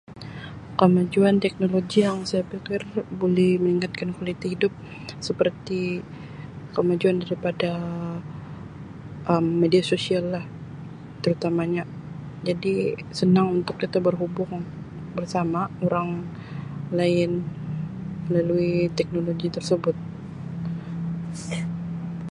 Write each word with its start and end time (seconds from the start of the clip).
Kemajuan 0.79 1.35
teknologi 1.45 1.99
yang 2.07 2.17
saya 2.29 2.43
pikir 2.51 2.81
buleh 3.21 3.51
meningkatkan 3.63 4.09
kualiti 4.17 4.47
hidup 4.53 4.73
seperti 5.27 5.81
kemajuan 6.75 7.17
daripada 7.23 7.69
Um 9.31 9.45
media 9.63 9.83
sosial 9.91 10.23
lah 10.35 10.45
terutamanya 11.23 11.83
jadi 12.47 12.73
senang 13.19 13.47
untuk 13.57 13.75
kita 13.83 13.97
berhubung 14.07 14.53
bersama 15.17 15.61
orang 15.85 16.09
lain 16.99 17.31
melalui 18.27 18.73
teknologi 18.99 19.47
tersebut. 19.55 19.93